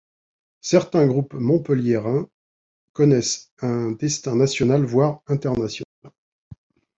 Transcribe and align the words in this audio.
Certains 0.61 1.05
groupes 1.05 1.35
montpelliérain 1.35 2.27
connaissent 2.93 3.51
un 3.61 3.91
destin 3.91 4.35
national 4.35 4.83
voire 4.83 5.21
international. 5.27 5.85